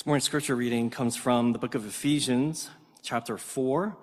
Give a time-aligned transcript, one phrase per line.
[0.00, 2.70] This morning's scripture reading comes from the book of Ephesians,
[3.02, 3.94] chapter 4,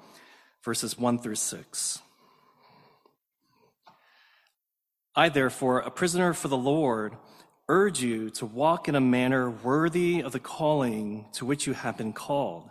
[0.63, 1.99] verses 1 through 6.
[5.15, 7.17] I, therefore, a prisoner for the Lord,
[7.67, 11.97] urge you to walk in a manner worthy of the calling to which you have
[11.97, 12.69] been called,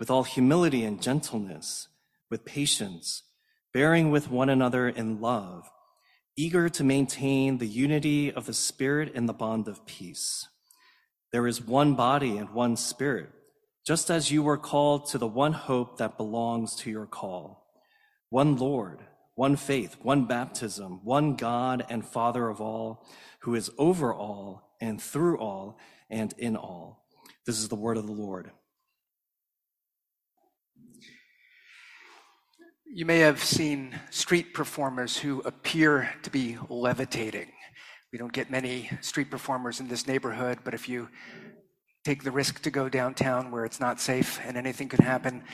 [0.00, 1.86] with all humility and gentleness,
[2.28, 3.22] with patience,
[3.72, 5.70] bearing with one another in love,
[6.36, 10.48] eager to maintain the unity of the Spirit in the bond of peace.
[11.32, 13.30] There is one body and one spirit,
[13.86, 17.66] just as you were called to the one hope that belongs to your call.
[18.30, 19.00] One Lord,
[19.34, 23.06] one faith, one baptism, one God and Father of all,
[23.40, 25.78] who is over all and through all
[26.10, 27.04] and in all.
[27.46, 28.50] This is the word of the Lord.
[32.90, 37.52] You may have seen street performers who appear to be levitating.
[38.10, 41.10] We don't get many street performers in this neighborhood, but if you
[42.06, 45.44] take the risk to go downtown where it's not safe and anything could happen,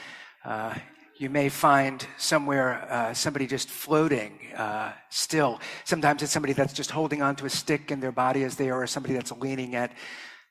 [0.45, 0.73] uh,
[1.19, 5.61] you may find somewhere uh, somebody just floating uh, still.
[5.83, 8.83] Sometimes it's somebody that's just holding onto a stick in their body as they are,
[8.83, 9.91] or somebody that's leaning at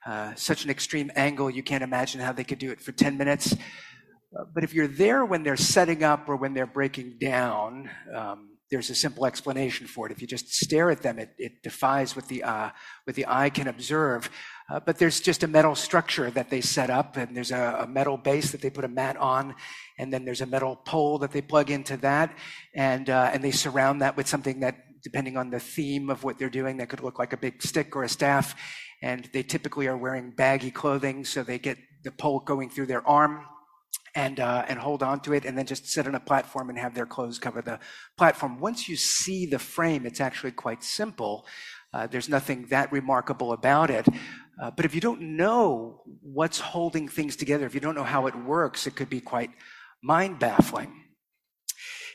[0.06, 3.18] uh, such an extreme angle you can't imagine how they could do it for 10
[3.18, 3.56] minutes.
[4.54, 8.90] But if you're there when they're setting up or when they're breaking down, um, there's
[8.90, 10.12] a simple explanation for it.
[10.12, 12.72] If you just stare at them, it, it defies what the, uh,
[13.04, 14.32] what the eye can observe.
[14.68, 17.88] Uh, but there's just a metal structure that they set up, and there's a, a,
[17.88, 19.54] metal base that they put a mat on,
[20.00, 22.36] and then there's a metal pole that they plug into that,
[22.74, 26.40] and, uh, and they surround that with something that, depending on the theme of what
[26.40, 28.56] they're doing, that could look like a big stick or a staff.
[29.04, 33.08] And they typically are wearing baggy clothing, so they get the pole going through their
[33.08, 33.46] arm
[34.16, 36.78] and uh, and hold on to it, and then just sit on a platform and
[36.78, 37.80] have their clothes cover the
[38.18, 38.60] platform.
[38.60, 41.46] Once you see the frame, it's actually quite simple.
[41.94, 44.08] Uh, there's nothing that remarkable about it.
[44.62, 48.28] Uh, but if you don't know what's holding things together, if you don't know how
[48.28, 49.50] it works, it could be quite
[50.02, 51.04] mind baffling.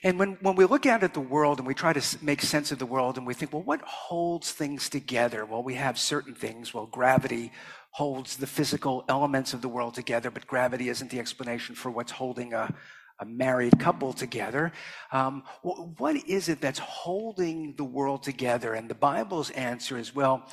[0.04, 2.70] And when, when we look out at the world and we try to make sense
[2.70, 5.44] of the world and we think, well, what holds things together?
[5.44, 6.72] Well, we have certain things.
[6.72, 7.50] Well, gravity
[7.90, 12.12] holds the physical elements of the world together, but gravity isn't the explanation for what's
[12.12, 12.72] holding a,
[13.20, 14.72] a married couple together.
[15.12, 18.74] Um, what is it that's holding the world together?
[18.74, 20.48] And the Bible's answer is well,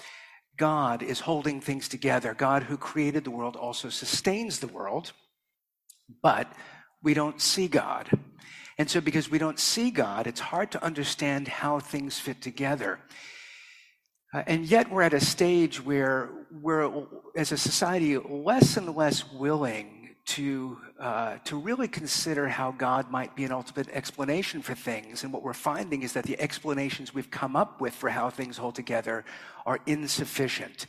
[0.57, 2.33] God is holding things together.
[2.33, 5.11] God, who created the world, also sustains the world,
[6.23, 6.51] but
[7.03, 8.09] we don't see God.
[8.77, 12.99] And so, because we don't see God, it's hard to understand how things fit together.
[14.35, 16.91] Uh, and yet, we're at a stage where we're,
[17.37, 23.33] as a society, less and less willing to, uh, to really consider how God might
[23.37, 25.23] be an ultimate explanation for things.
[25.23, 28.57] And what we're finding is that the explanations we've come up with for how things
[28.57, 29.23] hold together
[29.65, 30.87] are insufficient.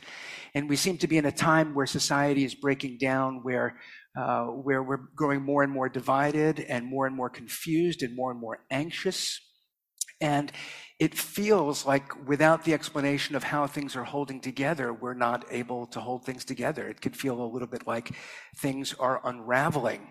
[0.53, 3.77] And we seem to be in a time where society is breaking down, where,
[4.17, 8.31] uh, where we're growing more and more divided and more and more confused and more
[8.31, 9.39] and more anxious.
[10.19, 10.51] And
[10.99, 15.85] it feels like without the explanation of how things are holding together, we're not able
[15.87, 16.87] to hold things together.
[16.87, 18.11] It could feel a little bit like
[18.57, 20.07] things are unraveling.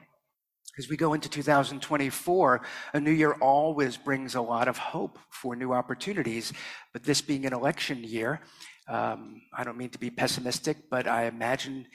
[0.79, 2.61] As we go into 2024,
[2.93, 6.53] a new year always brings a lot of hope for new opportunities.
[6.93, 8.43] But this being an election year,
[8.87, 11.87] um, I don't mean to be pessimistic, but I imagine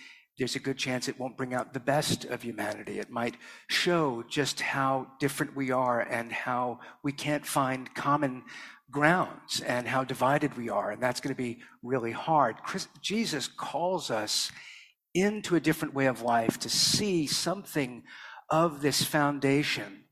[0.41, 2.97] there's a good chance it won't bring out the best of humanity.
[2.97, 3.35] It might
[3.67, 8.41] show just how different we are and how we can't find common
[8.89, 10.89] grounds and how divided we are.
[10.89, 12.57] And that's going to be really hard.
[12.63, 14.51] Christ, Jesus calls us
[15.13, 18.01] into a different way of life to see something
[18.49, 20.05] of this foundation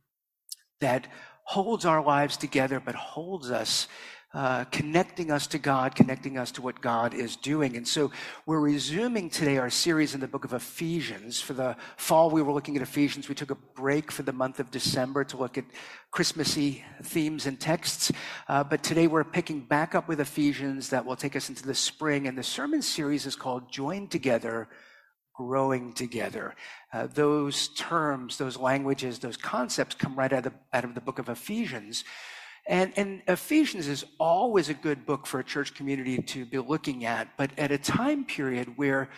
[0.79, 1.07] that
[1.45, 3.87] holds our lives together, but holds us
[4.31, 7.75] uh, connecting us to God, connecting us to what God is doing.
[7.75, 8.11] And so
[8.45, 11.41] we're resuming today our series in the book of Ephesians.
[11.41, 13.27] For the fall, we were looking at Ephesians.
[13.27, 15.65] We took a break for the month of December to look at
[16.11, 18.11] Christmassy themes and texts.
[18.47, 21.73] Uh, but today we're picking back up with Ephesians that will take us into the
[21.73, 22.27] spring.
[22.27, 24.67] And the sermon series is called Join Together
[25.35, 26.53] growing together.
[26.91, 31.17] Uh, those terms, those languages, those concepts come right out of, out of the book
[31.17, 32.03] of Ephesians.
[32.69, 37.03] And, and, Ephesians is always a good book for a church community to be looking
[37.03, 39.09] at, but at a time period where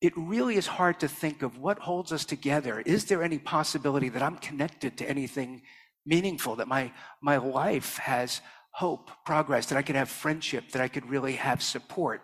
[0.00, 2.80] it really is hard to think of what holds us together.
[2.86, 5.62] Is there any possibility that I'm connected to anything
[6.06, 8.40] meaningful, that my, my life has
[8.70, 12.22] hope, progress, that I could have friendship, that I could really have support?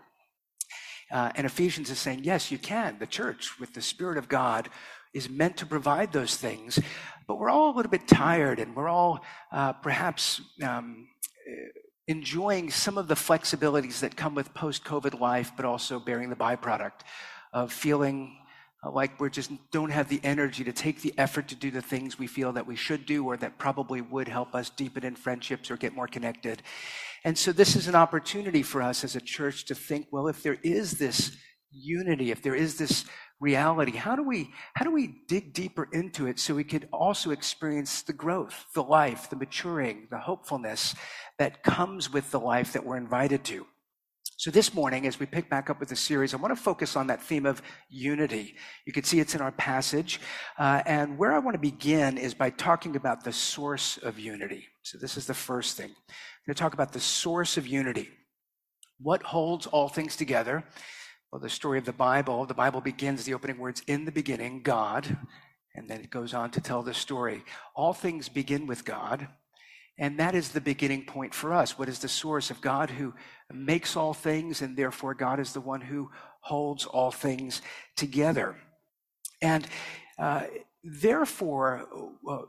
[1.10, 2.96] Uh, and Ephesians is saying, yes, you can.
[3.00, 4.68] The church, with the Spirit of God,
[5.16, 6.78] is meant to provide those things.
[7.26, 11.08] But we're all a little bit tired and we're all uh, perhaps um,
[12.06, 16.36] enjoying some of the flexibilities that come with post COVID life, but also bearing the
[16.36, 17.00] byproduct
[17.52, 18.36] of feeling
[18.84, 21.80] uh, like we just don't have the energy to take the effort to do the
[21.80, 25.16] things we feel that we should do or that probably would help us deepen in
[25.16, 26.62] friendships or get more connected.
[27.24, 30.42] And so this is an opportunity for us as a church to think, well, if
[30.42, 31.36] there is this
[31.76, 33.04] unity, if there is this
[33.40, 37.30] reality, how do we how do we dig deeper into it so we could also
[37.30, 40.94] experience the growth, the life, the maturing, the hopefulness
[41.38, 43.66] that comes with the life that we're invited to?
[44.38, 46.94] So, this morning, as we pick back up with the series, I want to focus
[46.94, 48.54] on that theme of unity.
[48.84, 50.20] You can see it's in our passage.
[50.58, 54.66] Uh, and where I want to begin is by talking about the source of unity.
[54.82, 55.86] So, this is the first thing.
[55.88, 58.10] I'm going to talk about the source of unity.
[59.00, 60.64] What holds all things together?
[61.30, 64.62] Well, the story of the Bible, the Bible begins the opening words, in the beginning,
[64.62, 65.16] God.
[65.74, 67.44] And then it goes on to tell the story.
[67.74, 69.28] All things begin with God.
[69.98, 71.78] And that is the beginning point for us.
[71.78, 73.14] What is the source of God who
[73.52, 77.62] makes all things, and therefore God is the one who holds all things
[77.96, 78.56] together.
[79.40, 79.66] And
[80.18, 80.44] uh,
[80.84, 81.88] therefore,
[82.28, 82.42] uh,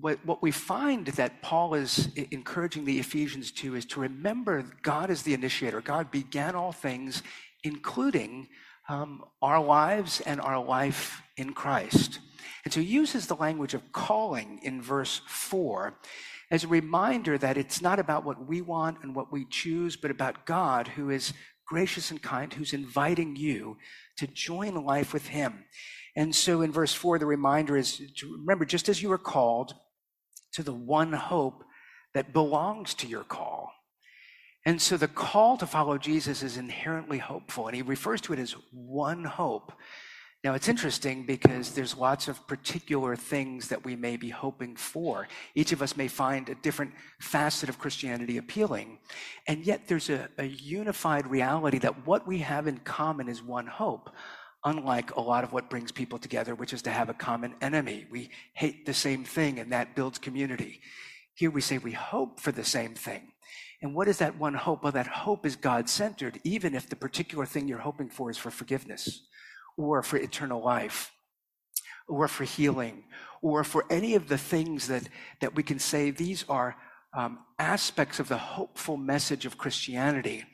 [0.00, 5.10] what, what we find that Paul is encouraging the Ephesians to is to remember God
[5.10, 5.80] is the initiator.
[5.80, 7.22] God began all things,
[7.64, 8.48] including
[8.88, 12.18] um, our lives and our life in Christ.
[12.64, 15.98] And so he uses the language of calling in verse 4
[16.50, 20.10] as a reminder that it's not about what we want and what we choose, but
[20.10, 21.32] about God who is
[21.66, 23.78] gracious and kind, who's inviting you
[24.18, 25.64] to join life with Him.
[26.14, 29.74] And so in verse 4, the reminder is to remember, just as you are called
[30.52, 31.64] to the one hope
[32.12, 33.72] that belongs to your call.
[34.64, 38.38] And so the call to follow Jesus is inherently hopeful, and he refers to it
[38.38, 39.72] as one hope.
[40.44, 45.28] Now, it's interesting because there's lots of particular things that we may be hoping for.
[45.54, 48.98] Each of us may find a different facet of Christianity appealing.
[49.46, 53.68] And yet, there's a, a, unified reality that what we have in common is one
[53.68, 54.10] hope,
[54.64, 58.06] unlike a lot of what brings people together, which is to have a common enemy.
[58.10, 60.80] We hate the same thing, and that builds community.
[61.42, 63.32] Here we say we hope for the same thing.
[63.82, 64.84] And what is that one hope?
[64.84, 68.38] Well, that hope is God centered, even if the particular thing you're hoping for is
[68.38, 69.26] for forgiveness
[69.76, 71.10] or for eternal life
[72.06, 73.02] or for healing
[73.42, 75.08] or for any of the things that,
[75.40, 76.76] that we can say these are
[77.12, 80.44] um, aspects of the hopeful message of Christianity.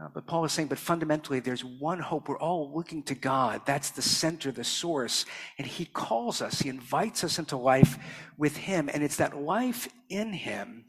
[0.00, 2.28] Uh, but Paul is saying, but fundamentally, there's one hope.
[2.28, 3.62] We're all looking to God.
[3.66, 5.26] That's the center, the source.
[5.58, 7.98] And He calls us, He invites us into life
[8.36, 8.88] with Him.
[8.92, 10.84] And it's that life in Him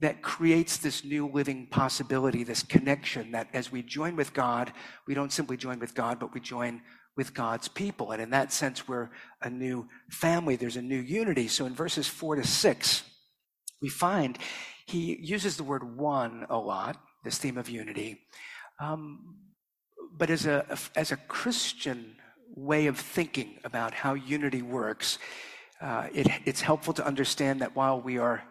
[0.00, 4.72] that creates this new living possibility, this connection that as we join with God,
[5.06, 6.80] we don't simply join with God, but we join
[7.16, 8.12] with God's people.
[8.12, 9.10] And in that sense, we're
[9.42, 10.56] a new family.
[10.56, 11.48] There's a new unity.
[11.48, 13.02] So in verses four to six,
[13.82, 14.38] we find
[14.86, 18.20] he uses the word one a lot, this theme of unity.
[18.80, 19.36] Um,
[20.16, 22.16] but as a, as a Christian
[22.54, 25.18] way of thinking about how unity works,
[25.80, 28.42] uh, it, it's helpful to understand that while we are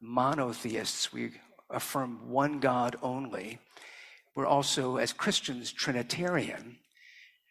[0.00, 1.32] monotheists, we
[1.70, 3.58] affirm one God only,
[4.34, 6.78] we're also, as Christians, Trinitarian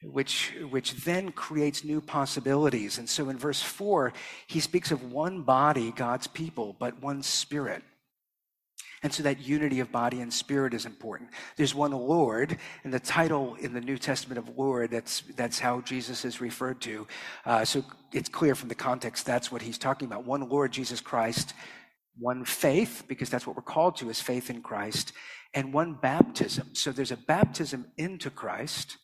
[0.03, 2.97] which, which then creates new possibilities.
[2.97, 4.13] And so in verse 4,
[4.47, 7.83] he speaks of one body, God's people, but one spirit.
[9.03, 11.31] And so that unity of body and spirit is important.
[11.56, 15.81] There's one Lord, and the title in the New Testament of Lord, that's, that's how
[15.81, 17.07] Jesus is referred to.
[17.45, 17.83] Uh, so
[18.13, 20.25] it's clear from the context that's what he's talking about.
[20.25, 21.54] One Lord, Jesus Christ,
[22.19, 25.14] one faith, because that's what we're called to, is faith in Christ,
[25.54, 26.69] and one baptism.
[26.73, 28.97] So there's a baptism into Christ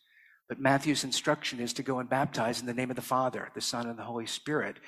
[0.48, 3.60] but Matthew's instruction is to go and baptize in the name of the Father, the
[3.60, 4.78] Son, and the Holy Spirit.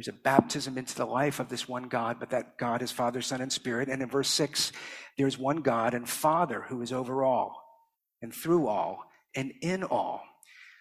[0.00, 3.20] There's a baptism into the life of this one God, but that God is Father,
[3.20, 3.90] Son, and Spirit.
[3.90, 4.72] And in verse 6,
[5.18, 7.62] there's one God and Father who is over all
[8.22, 9.04] and through all
[9.36, 10.22] and in all.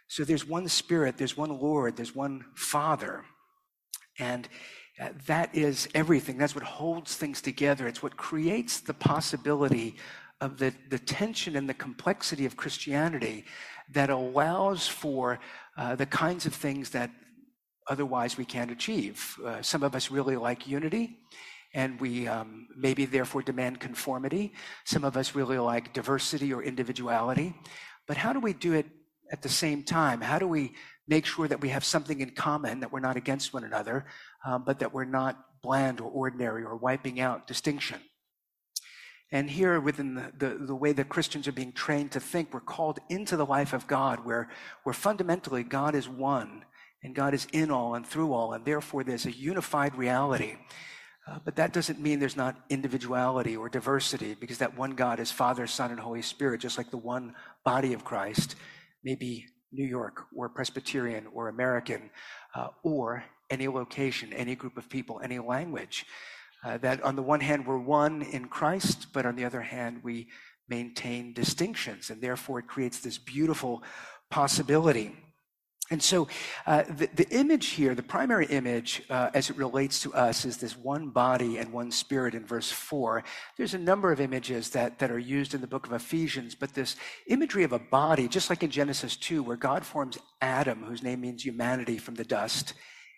[0.07, 3.25] So there's one Spirit, there's one Lord, there's one Father.
[4.17, 4.47] And
[4.97, 6.37] uh, that is everything.
[6.37, 7.89] That's what holds things together.
[7.89, 9.97] It's what creates the possibility
[10.39, 13.43] of the, the tension and the complexity of Christianity
[13.91, 15.41] that allows for
[15.75, 17.11] uh, the kinds of things that
[17.89, 19.37] otherwise we can't achieve.
[19.45, 21.17] Uh, some of us really like unity,
[21.73, 24.53] and we um, maybe therefore demand conformity.
[24.85, 27.53] Some of us really like diversity or individuality.
[28.07, 28.87] But how do we do it
[29.31, 30.21] at the same time?
[30.21, 30.73] How do we
[31.07, 34.05] make sure that we have something in common, that we're not against one another,
[34.45, 37.99] um, but that we're not bland or ordinary or wiping out distinction?
[39.31, 42.61] And here, within the, the, the, way that Christians are being trained to think, we're
[42.61, 44.49] called into the life of God, where,
[44.83, 46.65] where fundamentally God is one,
[47.03, 50.55] and God is in all and through all, and therefore there's a unified reality.
[51.27, 55.31] Uh, but that doesn't mean there's not individuality or diversity, because that one God is
[55.31, 58.55] Father, Son, and Holy Spirit, just like the one body of Christ
[59.03, 62.09] may be New York or Presbyterian or American
[62.55, 66.05] uh, or any location, any group of people, any language.
[66.65, 70.01] Uh, that on the one hand, we're one in Christ, but on the other hand,
[70.03, 70.27] we
[70.67, 73.83] maintain distinctions, and therefore it creates this beautiful
[74.29, 75.15] possibility.
[75.91, 76.27] And so
[76.67, 80.57] uh, the, the, image here, the primary image uh, as it relates to us, is
[80.57, 83.23] this one body and one spirit in verse 4.
[83.57, 86.75] There's a number of images that, that are used in the book of Ephesians, but
[86.75, 86.95] this
[87.27, 91.21] imagery of a body, just like in Genesis 2, where God forms Adam, whose name
[91.21, 92.75] means humanity, from the dust,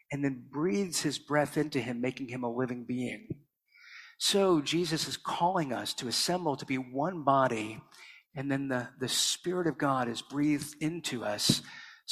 [0.10, 3.28] and then breathes his breath into him, making him a living being.
[4.18, 7.82] So Jesus is calling us to assemble to be one body,
[8.34, 11.62] and then the, the Spirit of God is breathed into us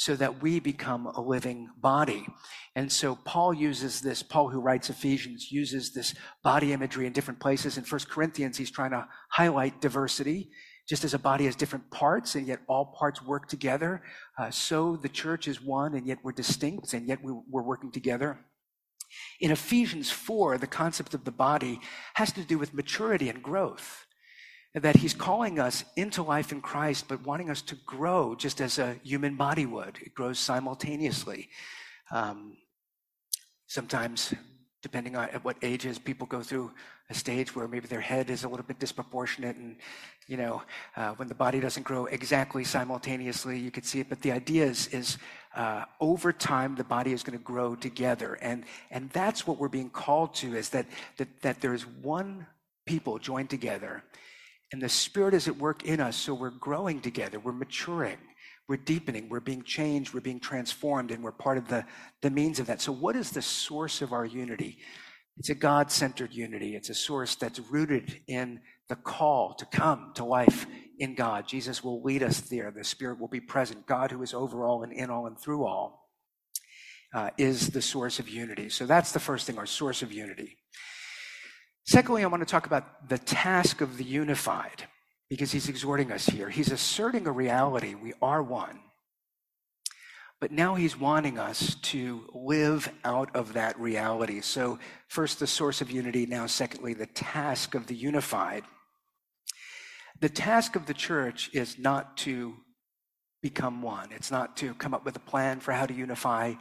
[0.00, 2.26] so that we become a living body.
[2.74, 7.38] And so Paul uses this, Paul who writes Ephesians uses this body imagery in different
[7.38, 7.76] places.
[7.76, 10.52] In First Corinthians, he's trying to highlight diversity.
[10.88, 14.02] Just as a body has different parts and yet all parts work together,
[14.38, 17.92] uh, so the church is one and yet we're distinct and yet we, we're working
[17.92, 18.38] together.
[19.38, 21.78] In Ephesians 4, the concept of the body
[22.14, 24.06] has to do with maturity and growth
[24.74, 28.78] that he's calling us into life in Christ, but wanting us to grow just as
[28.78, 29.98] a human body would.
[30.00, 31.48] It grows simultaneously.
[32.12, 32.56] Um,
[33.66, 34.32] sometimes,
[34.80, 36.70] depending on at what ages, people go through
[37.08, 39.76] a stage where maybe their head is a little bit disproportionate, and
[40.28, 40.62] you know,
[40.96, 44.08] uh, when the body doesn't grow exactly simultaneously, you could see it.
[44.08, 45.18] But the idea is, is
[45.56, 49.68] uh, over time, the body is going to grow together, and and that's what we're
[49.68, 50.86] being called to: is that
[51.16, 52.46] that that there is one
[52.86, 54.04] people joined together
[54.72, 58.18] and the Spirit is at work in us, so we're growing together, we're maturing,
[58.68, 61.84] we're deepening, we're being changed, we're being transformed, and we're part of the,
[62.22, 62.80] the means of that.
[62.80, 64.78] So, what is the source of our unity?
[65.38, 66.76] It's a God centered unity.
[66.76, 70.66] It's a source that's rooted in the call to come to life
[70.98, 71.48] in God.
[71.48, 72.70] Jesus will lead us there.
[72.70, 73.86] The Spirit will be present.
[73.86, 76.10] God, who is over all and in all and through all,
[77.14, 78.68] uh, is the source of unity.
[78.68, 80.58] So that's the first thing, our source of unity.
[81.86, 84.84] Secondly, I want to talk about the task of the unified,
[85.28, 86.50] because he's exhorting us here.
[86.50, 87.94] He's asserting a reality.
[87.94, 88.80] We are one.
[90.40, 94.40] But now he's wanting us to live out of that reality.
[94.40, 96.26] So, first, the source of unity.
[96.26, 98.64] Now, secondly, the task of the unified.
[100.20, 102.54] The task of the church is not to
[103.42, 106.54] become one, it's not to come up with a plan for how to unify,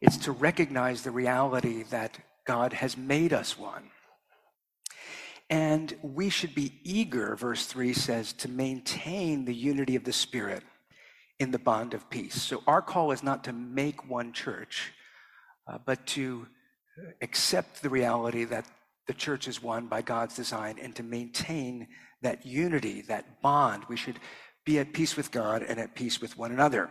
[0.00, 3.90] it's to recognize the reality that God has made us one.
[5.52, 10.62] And we should be eager, verse 3 says, to maintain the unity of the Spirit
[11.38, 12.40] in the bond of peace.
[12.40, 14.94] So our call is not to make one church,
[15.70, 16.46] uh, but to
[17.20, 18.64] accept the reality that
[19.06, 21.86] the church is one by God's design and to maintain
[22.22, 23.84] that unity, that bond.
[23.90, 24.20] We should
[24.64, 26.88] be at peace with God and at peace with one another.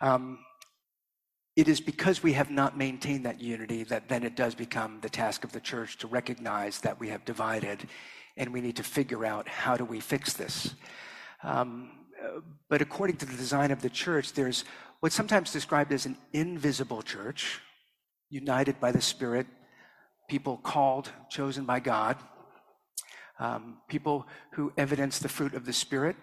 [0.00, 0.38] Um,
[1.56, 5.08] it is because we have not maintained that unity that then it does become the
[5.08, 7.88] task of the church to recognize that we have divided
[8.36, 10.74] and we need to figure out how do we fix this.
[11.44, 11.90] Um,
[12.68, 14.64] but according to the design of the church, there's
[15.00, 17.60] what's sometimes described as an invisible church,
[18.30, 19.46] united by the Spirit,
[20.28, 22.16] people called, chosen by God,
[23.38, 26.16] um, people who evidence the fruit of the Spirit.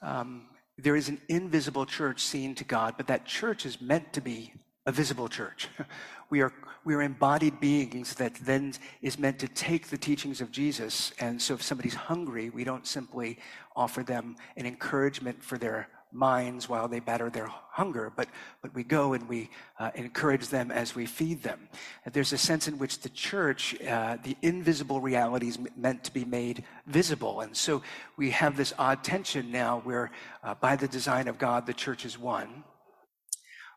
[0.00, 0.48] Um,
[0.78, 4.52] there is an invisible church seen to God, but that church is meant to be
[4.86, 5.68] a visible church.
[6.30, 8.72] We are, we are embodied beings that then
[9.02, 11.12] is meant to take the teachings of Jesus.
[11.20, 13.38] And so if somebody's hungry, we don't simply
[13.76, 18.28] offer them an encouragement for their minds while they batter their hunger, but,
[18.62, 21.68] but we go and we uh, encourage them as we feed them.
[22.10, 26.24] There's a sense in which the church, uh, the invisible reality is meant to be
[26.24, 27.42] made visible.
[27.42, 27.82] And so
[28.16, 30.10] we have this odd tension now where,
[30.42, 32.64] uh, by the design of God, the church is one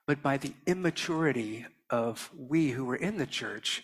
[0.05, 3.83] but by the immaturity of we who were in the church,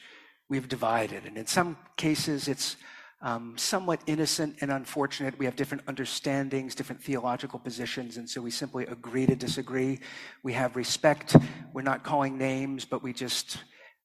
[0.50, 1.26] we've divided.
[1.26, 2.78] And in some cases, it's
[3.22, 5.38] um, somewhat innocent and unfortunate.
[5.38, 10.00] We have different understandings, different theological positions, and so we simply agree to disagree.
[10.44, 11.36] We have respect.
[11.74, 13.58] We're not calling names, but we just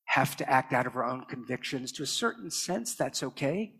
[0.04, 1.92] have to act out of our own convictions.
[1.92, 3.72] To a certain sense, that's okay.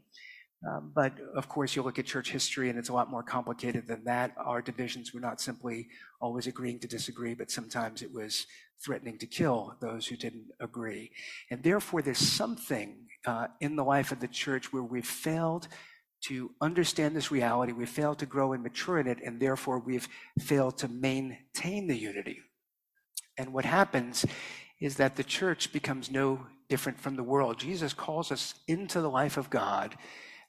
[0.67, 3.87] Um, but of course, you look at church history and it's a lot more complicated
[3.87, 4.33] than that.
[4.39, 5.89] Our divisions were not simply
[6.21, 8.47] always agreeing to disagree, but sometimes it was
[8.85, 11.11] threatening to kill those who didn't agree.
[11.51, 15.69] And therefore, there's something uh, in the life of the church where we've failed
[16.29, 20.09] to understand this reality, we've failed to grow and mature in it, and therefore we've
[20.41, 22.41] failed to maintain the unity.
[23.39, 24.25] And what happens
[24.81, 27.59] is that the church becomes no different from the world.
[27.59, 29.97] Jesus calls us into the life of God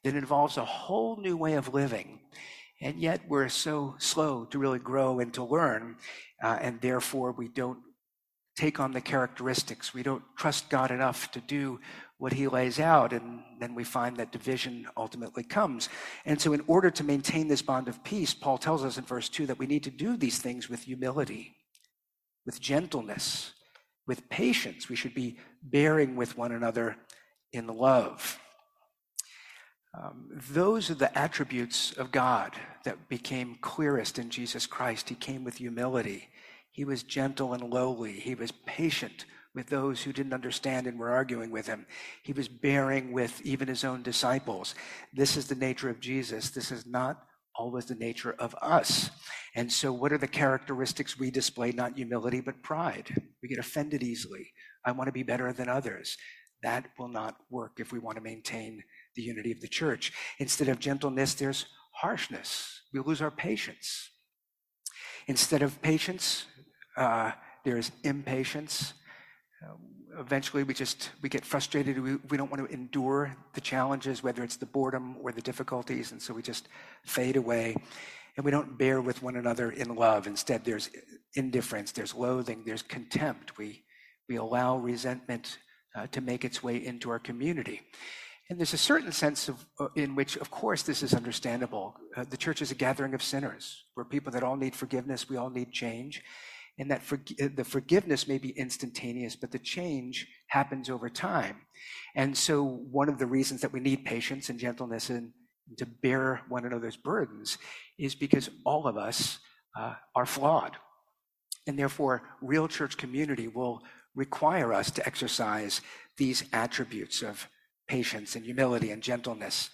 [0.08, 2.20] that involves a whole new way of living.
[2.80, 5.98] And yet we're so slow to really grow and to learn,
[6.42, 7.80] uh, and therefore we don't
[8.56, 9.94] take on the characteristics.
[9.94, 11.82] We don't trust God enough to do
[12.20, 15.90] what he lays out, and then we find that division ultimately comes.
[16.26, 19.28] And so, in order to maintain this bond of peace, Paul tells us in verse
[19.28, 21.58] 2 that we need to do these things with humility,
[22.46, 23.52] with gentleness,
[24.08, 24.88] with patience.
[24.88, 26.96] We should be bearing with one another
[27.52, 28.40] in love.
[29.94, 32.54] Um, those are the attributes of God
[32.84, 35.10] that became clearest in Jesus Christ.
[35.10, 36.30] He came with humility.
[36.72, 38.14] He was gentle and lowly.
[38.14, 39.26] He was patient
[39.56, 41.88] with those who didn't understand and were arguing with him.
[42.22, 44.76] He was bearing with even his own disciples.
[45.14, 46.52] This is the nature of Jesus.
[46.52, 47.24] This is not
[47.56, 49.10] always the nature of us.
[49.56, 51.72] And so, what are the characteristics we display?
[51.72, 53.10] Not humility, but pride.
[53.42, 54.52] We get offended easily.
[54.86, 56.16] I want to be better than others.
[56.62, 58.84] That will not work if we want to maintain
[59.18, 60.14] the unity of the church.
[60.40, 62.82] Instead of gentleness, there's harshness.
[62.94, 64.10] We lose our patience.
[65.28, 66.46] Instead of patience,
[66.96, 67.32] uh,
[67.66, 68.94] there's impatience.
[69.62, 69.74] Uh,
[70.20, 72.00] eventually, we just we get frustrated.
[72.00, 76.14] We, we don't want to endure the challenges, whether it's the boredom or the difficulties,
[76.14, 76.70] and so we just
[77.06, 77.76] fade away.
[78.38, 80.28] And we don't bear with one another in love.
[80.28, 80.92] Instead, there's
[81.36, 83.58] indifference, there's loathing, there's contempt.
[83.58, 83.84] We
[84.30, 85.58] we allow resentment
[85.96, 87.82] uh, to make its way into our community.
[88.50, 91.96] And there's a certain sense of, uh, in which, of course, this is understandable.
[92.16, 93.84] Uh, the church is a gathering of sinners.
[93.96, 95.30] We're people that all need forgiveness.
[95.30, 96.24] We all need change
[96.80, 101.62] and that for, the forgiveness may be instantaneous, but the change happens over time.
[102.16, 105.32] And so, one of the reasons that we need patience and gentleness and
[105.78, 107.58] to bear one another's burdens
[107.98, 109.40] is because all of us
[109.76, 110.78] uh, are flawed.
[111.66, 113.84] And therefore, real church community will
[114.16, 115.82] require us to exercise
[116.18, 117.48] these attributes of
[117.88, 119.70] patience and humility and gentleness.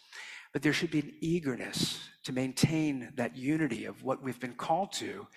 [0.51, 4.91] But there should be an eagerness to maintain that unity of what we've been called
[4.93, 5.27] to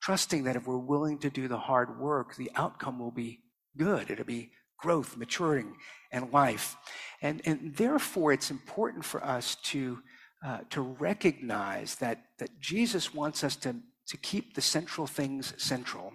[0.00, 3.40] trusting that if we're willing to do the hard work, the outcome will be
[3.76, 4.10] good.
[4.10, 5.76] It'll be growth, maturing,
[6.10, 6.76] and life.
[7.22, 9.98] And, and therefore, it's important for us to,
[10.44, 13.76] uh, to recognize that, that Jesus wants us to,
[14.08, 16.14] to keep the central things central.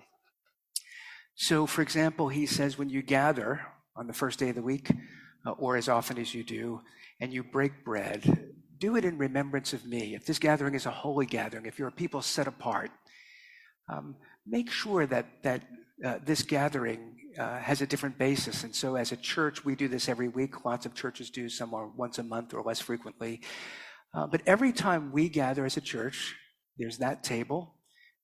[1.36, 3.62] So, for example, he says, when you gather
[3.96, 4.90] on the first day of the week,
[5.52, 6.82] or as often as you do,
[7.20, 10.16] and you break bread, do it in remembrance of me.
[10.16, 12.92] If this gathering is a holy gathering, if you're a people set apart,
[13.90, 15.62] um, make sure that that
[16.04, 18.64] uh, this gathering uh, has a different basis.
[18.64, 20.66] And so, as a church, we do this every week.
[20.66, 23.42] Lots of churches do, some are once a month or less frequently.
[24.14, 26.36] Uh, but every time we gather as a church,
[26.78, 27.76] there's that table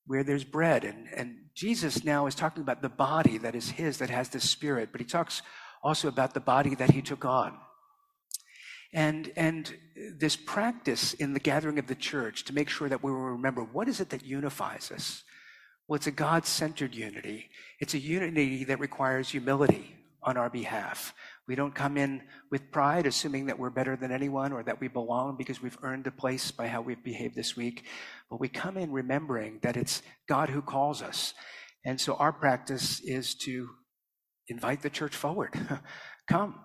[0.05, 0.83] where there's bread.
[0.83, 4.39] And, and Jesus now is talking about the body that is His, that has the
[4.39, 5.41] Spirit, but He talks
[5.83, 7.57] also about the body that He took on.
[8.93, 9.73] And, and
[10.17, 13.87] this practice in the gathering of the church to make sure that we remember what
[13.87, 15.23] is it that unifies us?
[15.87, 17.49] Well, it's a God centered unity.
[17.79, 21.13] It's a unity that requires humility on our behalf.
[21.47, 24.87] We don't come in with pride, assuming that we're better than anyone or that we
[24.87, 27.85] belong because we've earned a place by how we've behaved this week.
[28.29, 31.33] But we come in remembering that it's God who calls us.
[31.83, 33.69] And so our practice is to
[34.47, 35.53] invite the church forward.
[36.27, 36.55] come.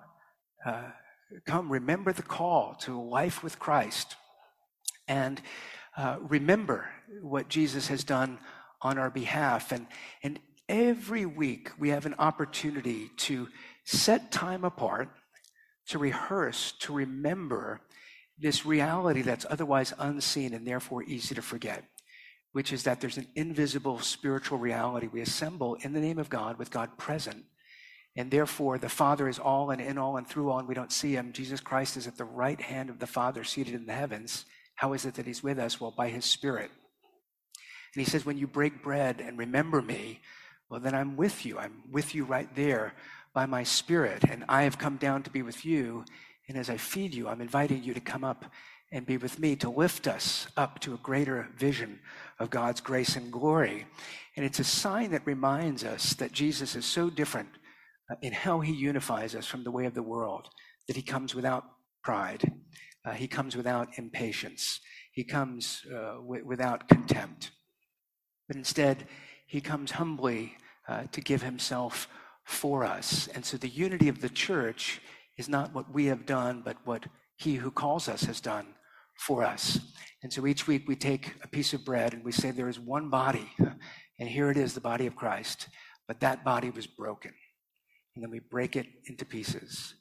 [0.64, 0.90] Uh,
[1.44, 4.16] come, remember the call to life with Christ.
[5.08, 5.40] And
[5.96, 6.88] uh, remember
[7.22, 8.38] what Jesus has done
[8.82, 9.72] on our behalf.
[9.72, 9.86] And,
[10.22, 13.48] and every week we have an opportunity to
[13.84, 15.08] set time apart
[15.88, 17.80] to rehearse, to remember
[18.38, 21.84] this reality that's otherwise unseen and therefore easy to forget,
[22.52, 26.58] which is that there's an invisible spiritual reality we assemble in the name of God
[26.58, 27.44] with God present.
[28.16, 30.92] And therefore, the Father is all and in all and through all, and we don't
[30.92, 31.32] see him.
[31.32, 34.46] Jesus Christ is at the right hand of the Father, seated in the heavens.
[34.76, 35.80] How is it that he's with us?
[35.80, 36.70] Well, by his Spirit.
[37.94, 40.20] And he says, when you break bread and remember me,
[40.68, 41.58] well, then I'm with you.
[41.58, 42.94] I'm with you right there
[43.32, 44.24] by my spirit.
[44.28, 46.04] And I have come down to be with you.
[46.48, 48.44] And as I feed you, I'm inviting you to come up
[48.92, 52.00] and be with me to lift us up to a greater vision
[52.38, 53.86] of God's grace and glory.
[54.36, 57.48] And it's a sign that reminds us that Jesus is so different
[58.22, 60.48] in how he unifies us from the way of the world,
[60.86, 61.64] that he comes without
[62.02, 62.52] pride,
[63.04, 64.80] uh, he comes without impatience,
[65.12, 67.50] he comes uh, w- without contempt.
[68.48, 69.06] But instead,
[69.46, 70.56] he comes humbly
[70.88, 72.08] uh, to give himself
[72.44, 73.28] for us.
[73.34, 75.00] And so the unity of the church
[75.36, 78.66] is not what we have done, but what he who calls us has done
[79.18, 79.80] for us.
[80.22, 82.78] And so each week we take a piece of bread and we say, There is
[82.78, 83.50] one body,
[84.18, 85.68] and here it is, the body of Christ.
[86.06, 87.32] But that body was broken.
[88.16, 89.94] And then we break it into pieces.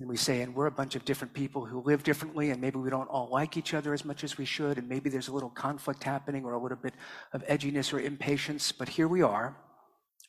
[0.00, 2.76] And we say, and we're a bunch of different people who live differently, and maybe
[2.76, 5.32] we don't all like each other as much as we should, and maybe there's a
[5.32, 6.94] little conflict happening or a little bit
[7.32, 9.56] of edginess or impatience, but here we are.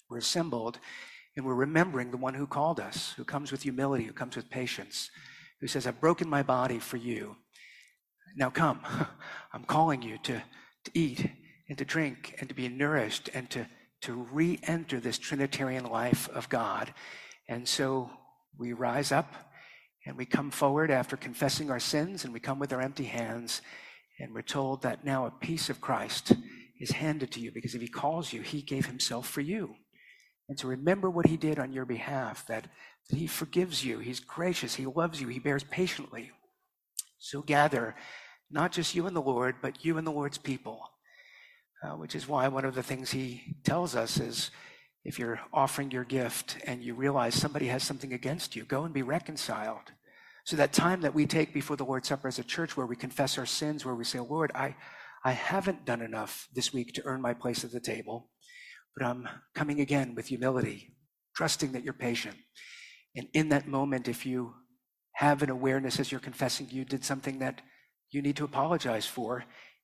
[0.10, 0.80] We're assembled,
[1.36, 4.50] and we're remembering the one who called us, who comes with humility, who comes with
[4.50, 5.10] patience,
[5.60, 7.36] who says, I've broken my body for you.
[8.38, 8.82] Now come.
[9.52, 10.44] I'm calling you to,
[10.86, 11.30] to eat
[11.68, 13.68] and to drink and to be nourished and to,
[14.02, 16.94] to re enter this Trinitarian life of God.
[17.48, 18.10] And so
[18.58, 19.34] we rise up
[20.06, 23.62] and we come forward after confessing our sins and we come with our empty hands
[24.20, 26.34] and we're told that now a piece of Christ
[26.80, 29.76] is handed to you because if he calls you, he gave himself for you.
[30.50, 32.68] And to remember what he did on your behalf, that,
[33.10, 36.32] that he forgives you, he's gracious, he loves you, he bears patiently.
[37.20, 37.96] So gather,
[38.50, 40.82] not just you and the Lord, but you and the Lord's people.
[41.84, 44.50] Uh, which is why one of the things he tells us is
[45.06, 48.94] if you're offering your gift and you realize somebody has something against you, go and
[48.96, 49.92] be reconciled.
[50.44, 52.96] So that time that we take before the Lord's Supper as a church where we
[52.96, 54.76] confess our sins, where we say, Lord, I,
[55.24, 58.32] I haven't done enough this week to earn my place at the table,
[58.96, 60.96] but I'm coming again with humility,
[61.36, 62.38] trusting that you're patient.
[63.16, 64.56] And in that moment, if you
[65.14, 67.62] have an awareness as you're confessing you did something that
[68.10, 69.44] you need to apologize for,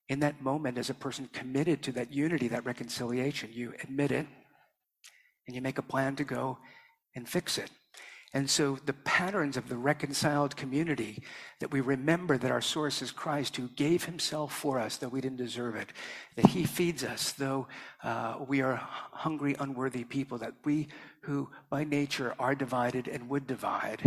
[0.10, 4.28] in that moment, as a person committed to that unity, that reconciliation, you admit it
[5.48, 6.58] and you make a plan to go
[7.16, 7.70] and fix it.
[8.36, 11.22] And so the patterns of the reconciled community
[11.60, 15.22] that we remember that our source is Christ who gave himself for us, though we
[15.22, 15.90] didn't deserve it,
[16.36, 17.68] that he feeds us, though
[18.04, 18.78] uh, we are
[19.12, 20.88] hungry, unworthy people, that we
[21.22, 24.02] who by nature are divided and would divide,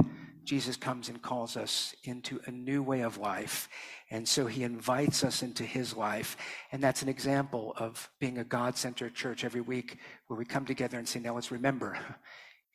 [0.44, 3.68] Jesus comes and calls us into a new way of life.
[4.10, 6.36] And so he invites us into his life.
[6.72, 10.64] And that's an example of being a God centered church every week where we come
[10.64, 11.96] together and say, now let's remember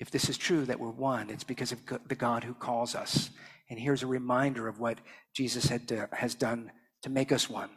[0.02, 3.30] if this is true that we're one, it's because of the God who calls us.
[3.70, 4.98] And here's a reminder of what
[5.36, 6.72] Jesus had, has done
[7.04, 7.70] to make us one.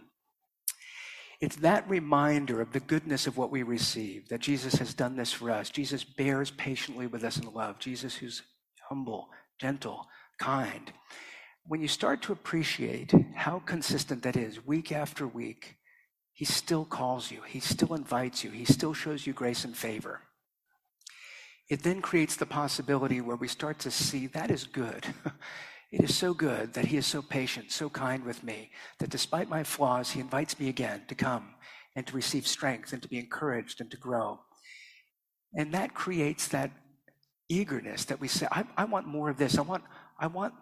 [1.43, 5.35] It's that reminder of the goodness of what we receive, that Jesus has done this
[5.35, 5.69] for us.
[5.69, 7.79] Jesus bears patiently with us in love.
[7.79, 8.41] Jesus, who's
[8.89, 9.29] humble,
[9.61, 10.07] gentle,
[10.39, 10.91] kind.
[11.67, 15.77] When you start to appreciate how consistent that is week after week,
[16.33, 20.23] he still calls you, he still invites you, he still shows you grace and favor
[21.69, 25.07] it then creates the possibility where we start to see that is good.
[25.93, 29.49] it is so good that He is so patient, so kind with me, that despite
[29.49, 31.55] my flaws, He invites me again to come
[31.97, 34.41] and to receive strength and to be encouraged and to grow.
[35.55, 36.71] And that creates that
[37.49, 39.59] eagerness that we say, I, I want more of this.
[39.59, 39.85] I want,
[40.19, 40.55] I want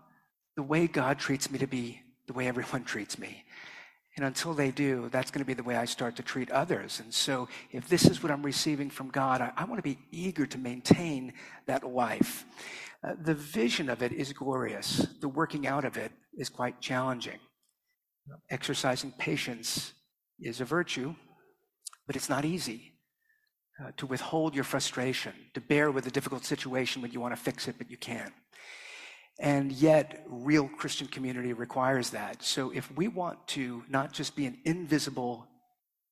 [0.57, 3.45] the way God treats me to be the way everyone treats me.
[4.16, 7.01] And until they do, that's going to be the way I start to treat others.
[7.01, 9.98] And so, if this is what I'm receiving from God, I, I want to be
[10.11, 11.33] eager to maintain
[11.66, 12.44] that life.
[13.03, 17.38] Uh, the vision of it is glorious, the working out of it is quite challenging.
[18.51, 19.94] Exercising patience
[20.38, 21.14] is a virtue,
[22.07, 22.92] but it's not easy.
[23.83, 27.40] Uh, to withhold your frustration, to bear with a difficult situation when you want to
[27.40, 28.33] fix it, but you can't.
[29.42, 32.44] And yet, real Christian community requires that.
[32.44, 35.48] So, if we want to not just be an invisible,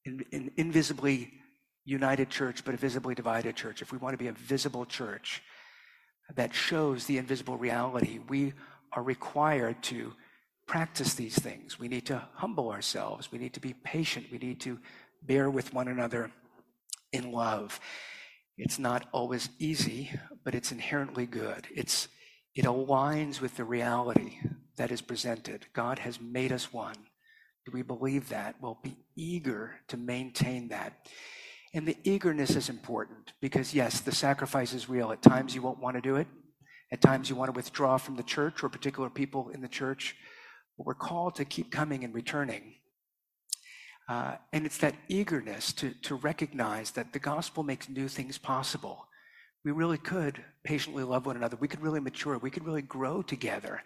[0.04, 1.32] an invisibly
[1.84, 5.42] united church, but a visibly divided church, if we want to be a visible church
[6.34, 8.52] that shows the invisible reality, we
[8.92, 10.12] are required to
[10.66, 11.78] practice these things.
[11.78, 13.30] We need to humble ourselves.
[13.30, 14.26] We need to be patient.
[14.32, 14.76] We need to
[15.22, 16.32] bear with one another
[17.12, 17.78] in love.
[18.58, 20.10] It's not always easy,
[20.44, 21.68] but it's inherently good.
[21.72, 22.08] It's
[22.54, 24.38] it aligns with the reality
[24.76, 25.66] that is presented.
[25.72, 26.96] God has made us one.
[27.66, 28.56] Do we believe that?
[28.60, 31.06] We'll be eager to maintain that.
[31.72, 35.12] And the eagerness is important because, yes, the sacrifice is real.
[35.12, 36.26] At times you won't want to do it.
[36.90, 40.16] At times you want to withdraw from the church or particular people in the church.
[40.76, 42.74] But we're called to keep coming and returning.
[44.08, 49.06] Uh, and it's that eagerness to, to recognize that the gospel makes new things possible
[49.64, 51.56] we really could patiently love one another.
[51.60, 52.38] We could really mature.
[52.38, 53.82] We could really grow together.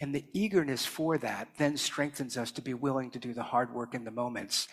[0.00, 3.74] And the eagerness for that then strengthens us to be willing to do the hard
[3.74, 4.66] work in the moments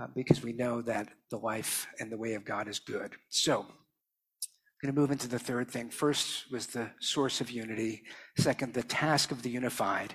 [0.00, 3.12] uh, because we know that the life and the way of God is good.
[3.30, 5.88] So, I'm going to move into the third thing.
[5.88, 8.02] First was the source of unity.
[8.36, 10.14] Second, the task of the unified.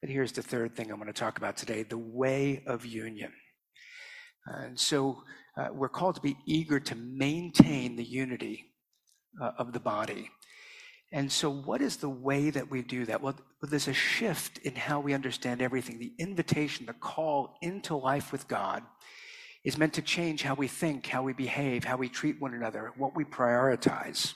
[0.00, 3.32] But here's the third thing I'm going to talk about today the way of union.
[4.46, 5.24] And so
[5.58, 8.67] uh, we're called to be eager to maintain the unity
[9.40, 10.30] Uh, of the body.
[11.12, 13.22] And so, what is the way that we do that?
[13.22, 16.00] Well, there's a shift in how we understand everything.
[16.00, 18.82] The invitation, the call into life with God
[19.64, 22.92] is meant to change how we think, how we behave, how we treat one another,
[22.96, 24.34] what we prioritize.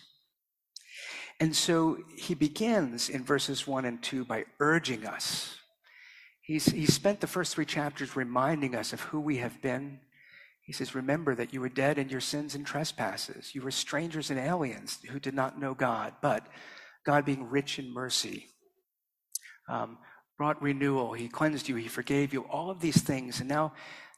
[1.41, 5.57] And so he begins in verses 1 and 2 by urging us.
[6.43, 9.99] He's, he spent the first three chapters reminding us of who we have been.
[10.73, 13.55] He says, Remember that you were dead in your sins and trespasses.
[13.55, 16.47] You were strangers and aliens who did not know God, but
[17.05, 18.47] God being rich in mercy,
[19.69, 19.99] um,
[20.39, 21.13] brought renewal.
[21.13, 21.77] He cleansed you.
[21.77, 22.45] He forgave you.
[22.45, 23.41] All of these things.
[23.41, 23.75] And now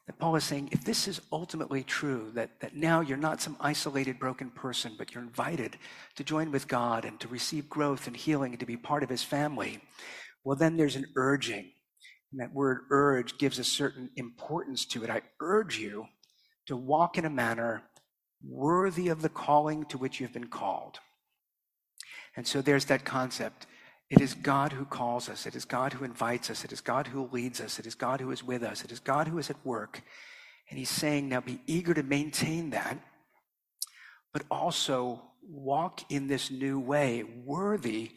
[0.07, 3.57] that Paul is saying, if this is ultimately true, that, that now you're not some
[3.59, 5.77] isolated, broken person, but you're invited
[6.15, 9.09] to join with God and to receive growth and healing and to be part of
[9.09, 9.81] his family,
[10.45, 11.69] well, then there's an urging.
[12.31, 15.09] And that word urge gives a certain importance to it.
[15.09, 16.05] I urge you
[16.67, 17.83] to walk in a manner
[18.43, 20.99] worthy of the calling to which you've been called.
[22.35, 23.65] And so there's that concept.
[24.09, 25.45] It is God who calls us.
[25.45, 26.63] It is God who invites us.
[26.63, 27.79] It is God who leads us.
[27.79, 28.83] It is God who is with us.
[28.83, 30.01] It is God who is at work.
[30.69, 32.99] And he's saying, now be eager to maintain that,
[34.33, 38.11] but also walk in this new way, worthy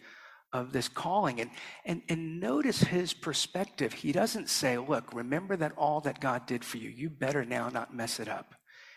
[0.53, 1.41] of this calling.
[1.41, 1.51] And,
[1.85, 3.93] and, and notice his perspective.
[3.93, 7.69] He doesn't say, look, remember that all that God did for you, you better now
[7.69, 8.55] not mess it up.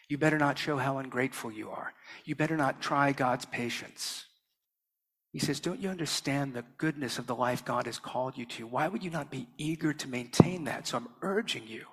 [0.07, 1.93] You better not show how ungrateful you are.
[2.25, 4.25] You better not try God's patience.
[5.31, 8.67] He says, Don't you understand the goodness of the life God has called you to?
[8.67, 10.87] Why would you not be eager to maintain that?
[10.87, 11.85] So I'm urging you.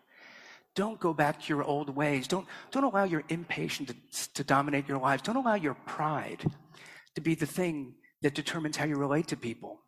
[0.75, 2.27] Don't go back to your old ways.
[2.29, 5.23] Don't, don't allow your impatience to, to dominate your lives.
[5.23, 6.45] Don't allow your pride
[7.15, 9.81] to be the thing that determines how you relate to people.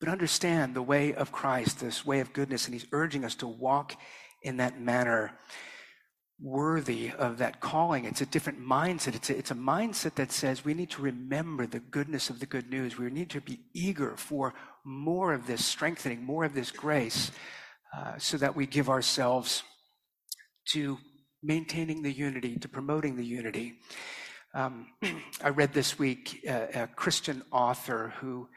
[0.00, 3.46] But understand the way of Christ, this way of goodness, and He's urging us to
[3.46, 3.96] walk
[4.42, 5.38] in that manner
[6.40, 8.04] worthy of that calling.
[8.04, 9.14] It's a different mindset.
[9.14, 12.46] It's a, it's a mindset that says we need to remember the goodness of the
[12.46, 12.98] good news.
[12.98, 14.54] We need to be eager for
[14.84, 17.30] more of this strengthening, more of this grace,
[17.96, 19.62] uh, so that we give ourselves
[20.72, 20.98] to
[21.42, 23.74] maintaining the unity, to promoting the unity.
[24.54, 24.88] Um,
[25.42, 28.48] I read this week uh, a Christian author who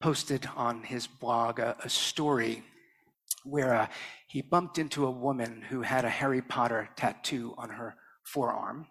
[0.00, 2.62] posted on his blog a, a story
[3.44, 3.86] where uh,
[4.28, 8.86] he bumped into a woman who had a Harry Potter tattoo on her forearm.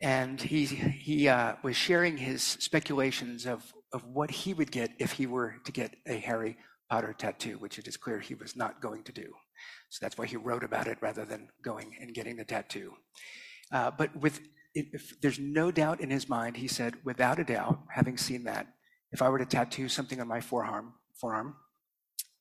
[0.00, 5.12] And he, he uh, was sharing his speculations of, of what he would get if
[5.12, 6.56] he were to get a Harry
[6.90, 9.32] Potter tattoo, which it is clear he was not going to do.
[9.90, 12.94] So that's why he wrote about it rather than going and getting the tattoo.
[13.72, 14.40] Uh, but with,
[14.74, 18.66] if, there's no doubt in his mind, he said, without a doubt, having seen that,
[19.12, 21.56] if I were to tattoo something on my forearm, forearm,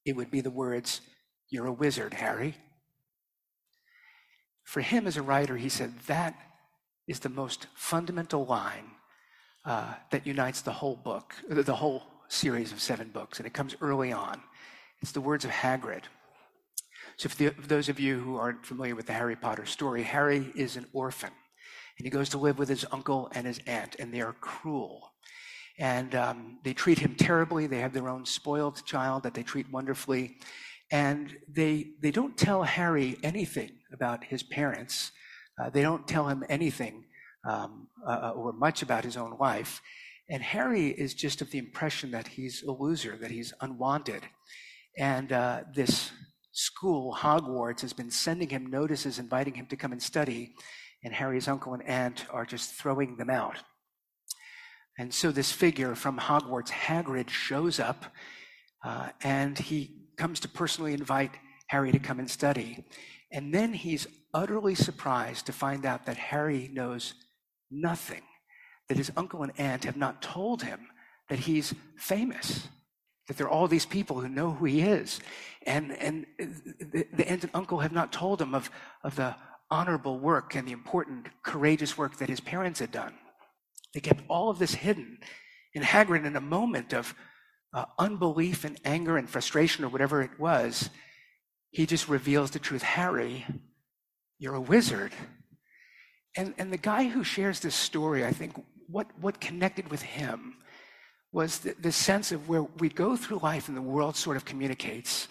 [0.06, 1.02] it would be the words,
[1.50, 2.56] you're a wizard, Harry.
[4.64, 6.36] For him as a writer, he said that
[7.08, 8.92] is the most fundamental line
[9.66, 13.76] uh, that unites the whole book, the whole series of seven books, and it comes
[13.82, 14.42] early on.
[15.02, 16.04] It's the words of Hagrid.
[17.18, 20.04] So, for, the, for those of you who aren't familiar with the Harry Potter story,
[20.04, 21.32] Harry is an orphan,
[21.98, 25.12] and he goes to live with his uncle and his aunt, and they are cruel.
[25.80, 27.68] And um, they treat him terribly.
[27.68, 30.38] They have their own spoiled child that they treat wonderfully.
[30.92, 35.12] And they, they don't tell Harry anything about his parents.
[35.60, 37.06] Uh, they don't tell him anything
[37.50, 39.82] um, uh, uh, or much about his own life.
[40.30, 44.24] And Harry is just of the impression that he's a loser, that he's unwanted.
[44.98, 46.12] And uh, this
[46.52, 50.54] school, Hogwarts, has been sending him notices inviting him to come and study.
[51.04, 53.58] And Harry's uncle and aunt are just throwing them out.
[54.98, 58.06] And so this figure from Hogwarts, Hagrid, shows up
[58.84, 61.32] uh, and he comes to personally invite
[61.68, 62.86] Harry to come and study.
[63.32, 67.14] And then he's utterly surprised to find out that Harry knows
[67.70, 68.22] nothing,
[68.90, 70.88] that his uncle and aunt have not told him
[71.30, 72.68] that he's famous,
[73.28, 75.22] that there are all these people who know who he is.
[75.66, 78.70] And, and the, the aunt and uncle have not told him of,
[79.04, 79.36] of the
[79.72, 83.14] honorable work and the important, courageous work that his parents had done.
[83.94, 85.20] They kept all of this hidden.
[85.74, 87.16] And Hagrid, in a moment of
[87.74, 90.90] uh, unbelief and anger and frustration or whatever it was,
[91.72, 92.84] he just reveals the truth.
[92.84, 93.46] Harry,
[94.38, 95.14] you're a wizard.
[96.36, 98.54] And, and the guy who shares this story, I think
[98.88, 100.56] what, what connected with him
[101.32, 104.44] was the, the sense of where we go through life and the world sort of
[104.44, 105.30] communicates,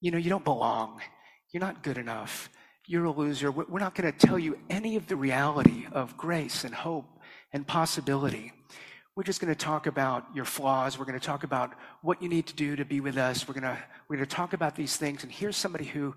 [0.00, 1.00] you know, you don't belong.
[1.52, 2.48] You're not good enough.
[2.86, 3.50] You're a loser.
[3.50, 7.06] We're not going to tell you any of the reality of grace and hope
[7.52, 8.52] and possibility.
[9.16, 10.98] We're just going to talk about your flaws.
[10.98, 13.46] We're going to talk about what you need to do to be with us.
[13.46, 15.22] We're going to, we're going to talk about these things.
[15.22, 16.14] And here's somebody who,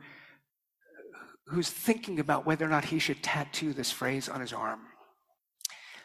[1.48, 4.82] who's thinking about whether or not he should tattoo this phrase on his arm.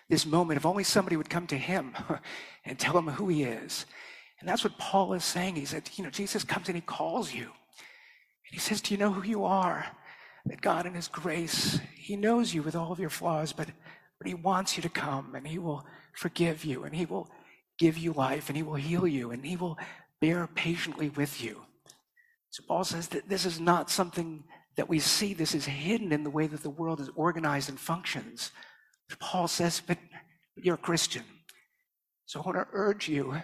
[0.09, 1.95] This moment, if only somebody would come to him
[2.65, 3.87] and tell him who he is.
[4.41, 5.57] And that's what Paul is saying.
[5.57, 7.43] He said, you know, Jesus comes and he calls you.
[7.43, 9.87] And he says, Do you know who you are?
[10.49, 13.69] That God in his grace, he knows you with all of your flaws, but,
[14.19, 15.85] but he wants you to come and he will
[16.15, 17.29] forgive you and he will
[17.79, 19.79] give you life and he will heal you and he will
[20.21, 21.63] bear patiently with you.
[22.51, 24.45] So Paul says that this is not something
[24.77, 25.35] that we see.
[25.35, 28.51] This is hidden in the way that the world is organized and functions.
[29.21, 29.99] Paul says, but
[30.57, 31.25] you're a Christian.
[32.27, 33.41] So I want to urge you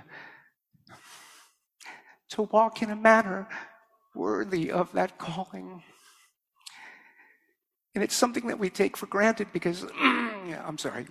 [2.30, 3.48] to walk in a manner
[4.14, 5.82] worthy of that calling.
[7.94, 11.06] And it's something that we take for granted because, I'm sorry,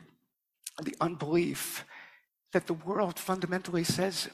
[0.81, 1.85] the unbelief
[2.51, 4.29] that the world fundamentally says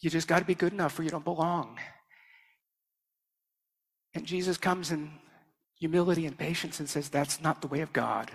[0.00, 1.78] you just got to be good enough or you don't belong.
[4.14, 5.10] And Jesus comes in
[5.78, 8.30] humility and patience and says, That's not the way of God.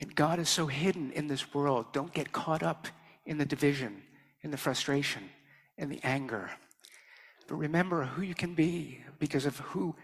[0.00, 1.92] And God is so hidden in this world.
[1.92, 2.88] Don't get caught up
[3.26, 4.02] in the division,
[4.42, 5.22] in the frustration,
[5.76, 6.50] in the anger.
[7.48, 9.94] But remember who you can be because of who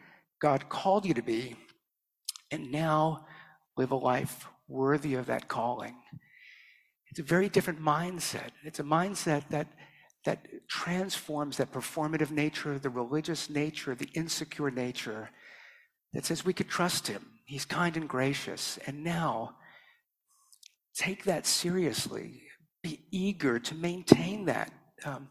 [0.41, 1.57] God called you to be.
[2.51, 3.27] And now
[3.77, 5.97] live a life worthy of that calling.
[7.11, 8.51] It's a very different mindset.
[8.65, 9.69] It's a mindset that,
[10.25, 15.31] that transforms that performative nature, the religious nature, the insecure nature,
[16.13, 17.25] that says we could trust him.
[17.47, 18.79] He's kind and gracious.
[18.87, 19.57] And now,
[20.95, 22.43] take that seriously.
[22.83, 24.73] Be eager to maintain that.
[25.05, 25.29] Um,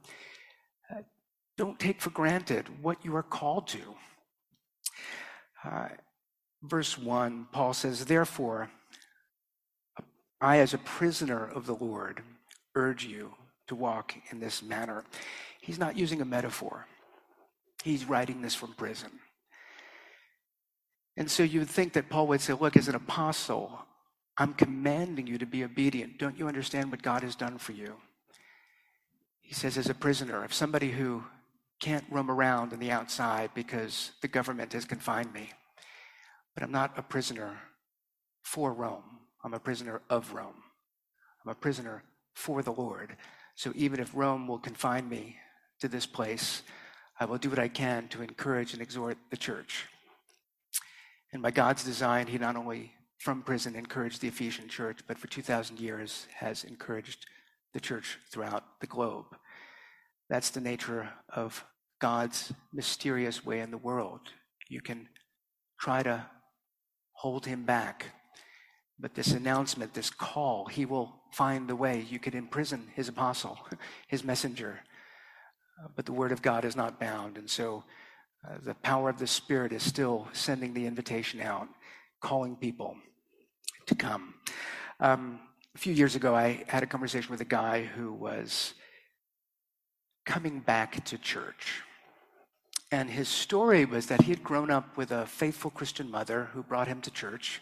[0.92, 1.02] uh,
[1.58, 3.96] don't take for granted what you are called to.
[5.64, 5.90] Uh,
[6.64, 8.70] verse 1, Paul says, Therefore,
[10.42, 12.22] I, as a prisoner of the Lord,
[12.76, 13.34] urge you
[13.68, 15.04] to walk in this manner.
[15.62, 16.86] He's not using a metaphor,
[17.84, 19.12] he's writing this from prison.
[21.18, 23.86] And so you would think that Paul would say, Look, as an apostle,
[24.38, 26.18] I'm commanding you to be obedient.
[26.18, 27.96] Don't you understand what God has done for you?
[29.42, 31.24] He says, as a prisoner, of somebody who
[31.80, 35.52] can't roam around in the outside because the government has confined me.
[36.56, 37.60] But I'm not a prisoner
[38.42, 39.04] for Rome.
[39.44, 40.64] I'm a prisoner of Rome.
[41.44, 43.16] I'm a prisoner for the Lord.
[43.56, 45.36] So even if Rome will confine me
[45.80, 46.64] to this place,
[47.20, 49.86] I will do what I can to encourage and exhort the church.
[51.32, 55.28] And by God's design, He not only from prison encouraged the Ephesian church, but for
[55.28, 57.26] 2,000 years has encouraged
[57.74, 59.26] the church throughout the globe.
[60.30, 61.66] That's the nature of
[62.00, 64.22] God's mysterious way in the world.
[64.70, 65.08] You can
[65.80, 66.26] try to
[67.26, 68.06] hold Him back
[69.00, 72.06] but this announcement, this call, he will find the way.
[72.10, 73.60] You could imprison his apostle,
[74.08, 74.80] his messenger.
[75.84, 77.38] Uh, but the word of God is not bound.
[77.38, 77.84] And so
[78.48, 81.68] uh, the power of the Spirit is still sending the invitation out,
[82.22, 82.96] calling people
[83.88, 84.36] to come.
[85.02, 85.40] Um,
[85.76, 88.76] a few years ago, I had a conversation with a guy who was
[90.26, 91.82] coming back to church.
[92.96, 96.64] And his story was that he had grown up with a faithful Christian mother who
[96.64, 97.62] brought him to church.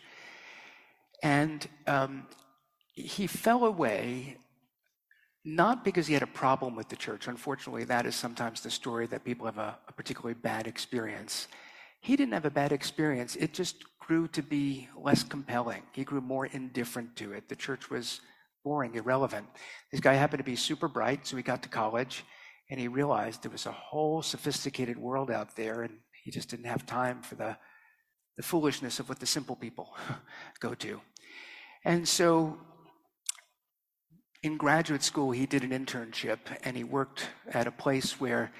[1.23, 2.27] And um,
[2.93, 4.37] he fell away
[5.43, 7.27] not because he had a problem with the church.
[7.27, 11.47] Unfortunately, that is sometimes the story that people have a, a, particularly bad experience.
[11.99, 15.81] He didn't have a bad experience, it just grew to be less compelling.
[15.93, 17.49] He grew more indifferent to it.
[17.49, 18.21] The church was
[18.63, 19.47] boring, irrelevant.
[19.91, 22.23] This guy happened to be super bright, so he got to college
[22.69, 26.65] and he realized there was a whole sophisticated world out there, and he just didn't
[26.65, 27.57] have time for the,
[28.37, 29.95] the foolishness of what the simple people
[30.59, 31.01] go to.
[31.85, 32.57] And so
[34.41, 38.51] in graduate school, he did an internship and he worked at a place where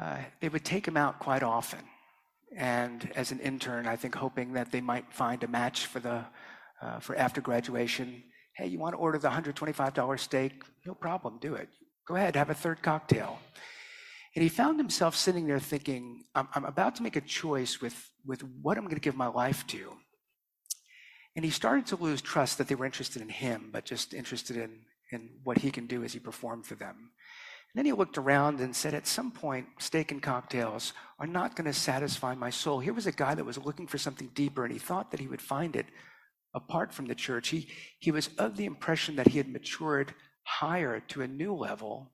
[0.00, 1.80] uh, they would take him out quite often.
[2.56, 6.24] And as an intern, I think hoping that they might find a match for the
[6.82, 8.24] uh, for after graduation.
[8.56, 10.64] Hey, you want to order the $125 steak?
[10.84, 11.68] No problem, do it.
[12.06, 13.38] Go ahead, have a third cocktail.
[14.34, 18.10] And he found himself sitting there thinking, I'm, I'm about to make a choice with,
[18.24, 19.92] with what I'm going to give my life to.
[21.36, 24.56] And he started to lose trust that they were interested in him, but just interested
[24.56, 27.10] in, in what he can do as he performed for them.
[27.74, 31.56] And then he looked around and said, At some point, steak and cocktails are not
[31.56, 32.80] going to satisfy my soul.
[32.80, 35.28] Here was a guy that was looking for something deeper, and he thought that he
[35.28, 35.86] would find it
[36.54, 37.48] apart from the church.
[37.48, 42.12] He, he was of the impression that he had matured higher to a new level.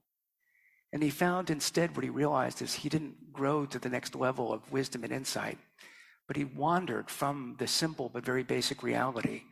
[0.92, 4.52] And he found instead what he realized is he didn't grow to the next level
[4.52, 5.58] of wisdom and insight.
[6.26, 9.42] But he wandered from the simple but very basic reality,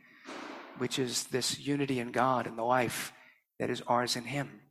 [0.77, 3.13] which is this unity in God and the life
[3.59, 4.61] that is ours in him.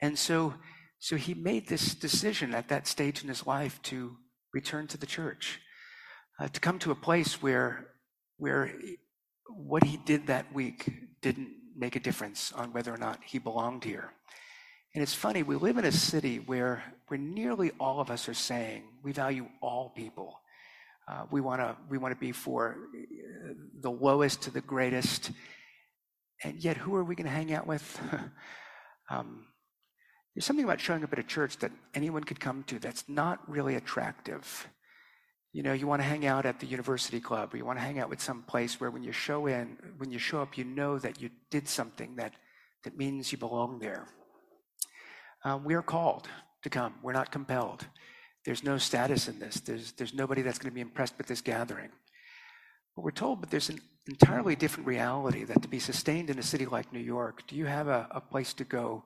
[0.00, 0.54] And so,
[0.98, 4.16] so he made this decision at that stage in his life to
[4.52, 5.60] return to the church,
[6.38, 7.88] uh, to come to a place where,
[8.36, 8.72] where
[9.48, 10.90] what he did that week
[11.20, 14.10] didn't make a difference on whether or not he belonged here.
[14.94, 18.34] And it's funny, we live in a city where, where nearly all of us are
[18.34, 20.38] saying we value all people.
[21.08, 22.76] Uh, we want to we want to be for
[23.80, 25.32] the lowest to the greatest.
[26.44, 28.00] And yet, who are we going to hang out with?
[29.10, 29.44] Um,
[30.34, 33.40] there's something about showing up at a church that anyone could come to that's not
[33.46, 34.66] really attractive.
[35.52, 37.84] You know, you want to hang out at the university club, or you want to
[37.84, 40.64] hang out with some place where when you show in, when you show up, you
[40.64, 42.32] know that you did something that,
[42.84, 44.06] that means you belong there.
[45.44, 46.26] Um, we are called
[46.62, 46.94] to come.
[47.02, 47.86] We're not compelled.
[48.44, 49.60] There's no status in this.
[49.60, 51.90] There's, there's nobody that's going to be impressed with this gathering.
[52.96, 56.42] But we're told, but there's an entirely different reality that to be sustained in a
[56.42, 59.04] city like New York, do you have a, a place to go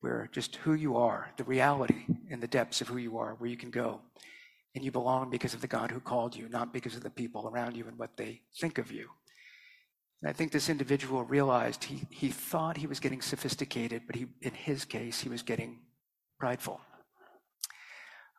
[0.00, 3.48] where just who you are, the reality in the depths of who you are, where
[3.48, 4.00] you can go,
[4.74, 7.48] and you belong because of the God who called you, not because of the people
[7.48, 9.08] around you and what they think of you.
[10.20, 14.26] And I think this individual realized he, he thought he was getting sophisticated, but he,
[14.42, 15.78] in his case, he was getting
[16.38, 16.80] prideful.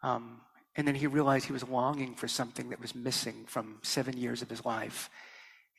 [0.03, 0.41] Um,
[0.75, 4.41] and then he realized he was longing for something that was missing from seven years
[4.41, 5.09] of his life,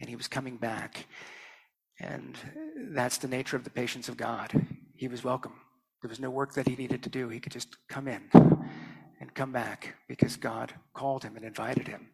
[0.00, 1.06] and he was coming back.
[2.00, 2.36] And
[2.92, 4.52] that's the nature of the patience of God.
[4.94, 5.52] He was welcome.
[6.02, 7.28] There was no work that he needed to do.
[7.28, 8.22] He could just come in
[9.20, 12.08] and come back because God called him and invited him.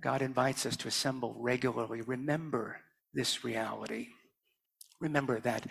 [0.00, 2.00] God invites us to assemble regularly.
[2.02, 2.78] Remember
[3.12, 4.08] this reality.
[5.00, 5.66] Remember that,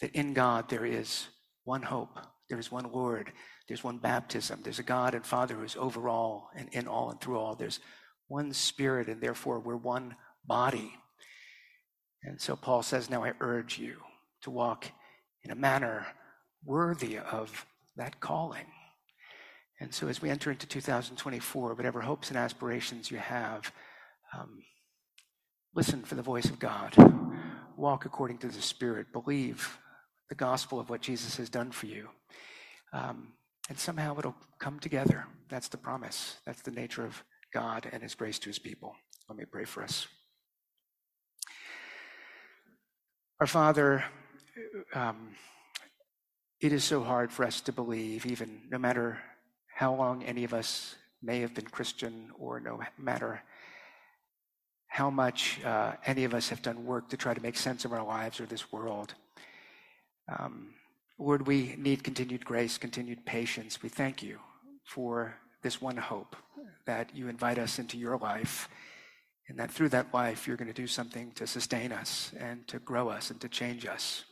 [0.00, 1.26] that in God there is
[1.64, 3.32] one hope, there is one Lord,
[3.68, 7.10] there's one baptism, there's a God and Father who is over all and in all
[7.10, 7.54] and through all.
[7.54, 7.80] There's
[8.28, 10.14] one Spirit, and therefore we're one
[10.46, 10.92] body.
[12.22, 13.96] And so Paul says, Now I urge you
[14.42, 14.86] to walk
[15.42, 16.06] in a manner
[16.64, 18.66] worthy of that calling.
[19.84, 23.70] And so, as we enter into 2024, whatever hopes and aspirations you have,
[24.32, 24.62] um,
[25.74, 26.94] listen for the voice of God.
[27.76, 29.12] Walk according to the Spirit.
[29.12, 29.78] Believe
[30.30, 32.08] the gospel of what Jesus has done for you.
[32.94, 33.34] Um,
[33.68, 35.26] and somehow it'll come together.
[35.50, 36.38] That's the promise.
[36.46, 37.22] That's the nature of
[37.52, 38.96] God and His grace to His people.
[39.28, 40.06] Let me pray for us.
[43.38, 44.02] Our Father,
[44.94, 45.34] um,
[46.58, 49.18] it is so hard for us to believe, even no matter
[49.74, 53.42] how long any of us may have been Christian, or no matter
[54.86, 57.92] how much uh, any of us have done work to try to make sense of
[57.92, 59.14] our lives or this world.
[60.28, 60.74] Um,
[61.18, 63.82] Lord, we need continued grace, continued patience.
[63.82, 64.38] We thank you
[64.84, 66.36] for this one hope
[66.86, 68.68] that you invite us into your life,
[69.48, 72.78] and that through that life, you're going to do something to sustain us and to
[72.78, 74.24] grow us and to change us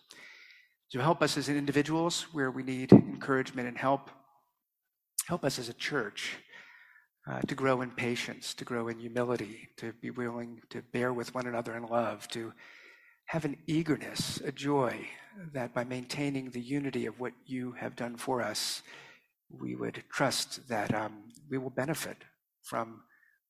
[0.93, 4.11] to help us as individuals where we need encouragement and help.
[5.27, 6.37] Help us as a church
[7.31, 11.35] uh, to grow in patience, to grow in humility, to be willing to bear with
[11.35, 12.53] one another in love, to
[13.27, 15.07] have an eagerness, a joy
[15.53, 18.83] that by maintaining the unity of what you have done for us,
[19.49, 22.17] we would trust that um, we will benefit
[22.63, 23.03] from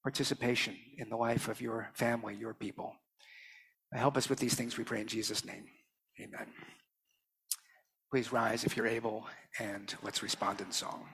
[0.03, 2.95] participation in the life of your family, your people.
[3.95, 5.65] Help us with these things, we pray in Jesus' name.
[6.21, 6.47] Amen.
[8.11, 9.27] Please rise if you're able,
[9.59, 11.07] and let's respond in song.